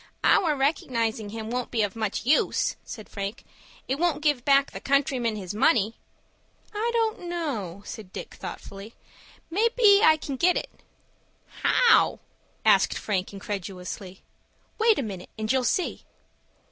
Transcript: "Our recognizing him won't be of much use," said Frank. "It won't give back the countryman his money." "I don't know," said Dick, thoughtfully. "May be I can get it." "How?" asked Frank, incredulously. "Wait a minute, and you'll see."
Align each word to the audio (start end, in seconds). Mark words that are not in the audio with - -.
"Our 0.23 0.55
recognizing 0.55 1.29
him 1.29 1.51
won't 1.51 1.69
be 1.69 1.83
of 1.83 1.95
much 1.95 2.25
use," 2.25 2.75
said 2.83 3.07
Frank. 3.07 3.43
"It 3.87 3.99
won't 3.99 4.23
give 4.23 4.43
back 4.43 4.71
the 4.71 4.79
countryman 4.81 5.35
his 5.35 5.53
money." 5.53 5.93
"I 6.73 6.89
don't 6.91 7.29
know," 7.29 7.83
said 7.85 8.11
Dick, 8.11 8.33
thoughtfully. 8.33 8.95
"May 9.51 9.69
be 9.77 10.01
I 10.01 10.17
can 10.17 10.37
get 10.37 10.57
it." 10.57 10.71
"How?" 11.61 12.19
asked 12.65 12.97
Frank, 12.97 13.31
incredulously. 13.31 14.23
"Wait 14.79 14.97
a 14.97 15.03
minute, 15.03 15.29
and 15.37 15.51
you'll 15.51 15.63
see." 15.63 16.01